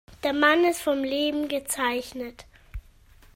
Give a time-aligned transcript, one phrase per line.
[0.23, 2.45] Der Mann ist vom Leben gezeichnet.